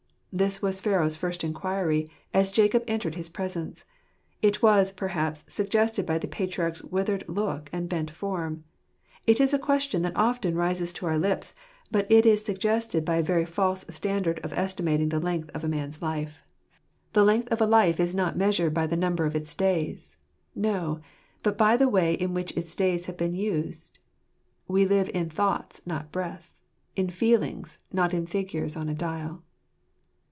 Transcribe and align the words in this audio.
This 0.33 0.61
was 0.61 0.79
Pharaoh's 0.79 1.17
first 1.17 1.43
inquiry, 1.43 2.09
as 2.33 2.53
Jacob 2.53 2.85
entered 2.87 3.15
his 3.15 3.27
presence. 3.27 3.83
It 4.41 4.61
was, 4.61 4.93
perhaps, 4.93 5.43
suggested 5.49 6.05
by 6.05 6.19
the 6.19 6.27
patriarch's 6.29 6.81
withered 6.83 7.25
look 7.27 7.69
and 7.73 7.89
bent 7.89 8.09
form. 8.09 8.63
It 9.27 9.41
is 9.41 9.53
a 9.53 9.59
question 9.59 10.03
that 10.03 10.15
often 10.15 10.55
rises 10.55 10.93
to 10.93 11.05
our 11.05 11.17
lips; 11.17 11.53
but 11.91 12.09
it 12.09 12.25
is 12.25 12.45
suggested 12.45 13.03
by 13.03 13.17
a 13.17 13.21
very 13.21 13.43
false 13.45 13.85
standard 13.89 14.39
of 14.39 14.53
estimating 14.53 15.09
the 15.09 15.19
length 15.19 15.51
of 15.53 15.65
a 15.65 15.67
man's 15.67 16.01
life. 16.01 16.41
134 17.11 17.11
Jxr«fV« 17.11 17.11
Ifai&cr* 17.11 17.11
The 17.11 17.25
length 17.25 17.51
of 17.51 17.61
a 17.61 17.69
life 17.69 17.99
is 17.99 18.15
not 18.15 18.37
measured 18.37 18.73
by 18.73 18.87
the 18.87 18.95
number 18.95 19.25
of 19.25 19.35
its 19.35 19.53
days; 19.53 20.15
no, 20.55 21.01
but 21.43 21.57
by 21.57 21.75
the 21.75 21.89
way 21.89 22.13
in 22.13 22.33
which 22.33 22.55
its 22.55 22.73
days 22.73 23.07
have 23.07 23.17
been 23.17 23.33
used" 23.33 23.99
We 24.69 24.85
live 24.85 25.09
in 25.13 25.29
thoughts, 25.29 25.81
not 25.85 26.09
breaths; 26.09 26.61
In 26.95 27.09
feelings, 27.09 27.79
not 27.91 28.13
in 28.13 28.25
figures 28.25 28.77
on 28.77 28.87
a 28.87 28.95
dial." 28.95 29.43